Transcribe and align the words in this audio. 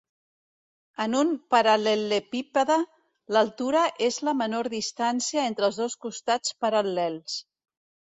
En 1.03 1.15
un 1.17 1.33
paral·lelepípede, 1.55 2.77
l'altura 3.37 3.83
és 4.07 4.17
la 4.29 4.33
menor 4.39 4.69
distància 4.75 5.45
entre 5.51 5.69
els 5.69 5.79
dos 5.83 5.97
costats 6.07 6.57
paral·lels. 6.67 7.37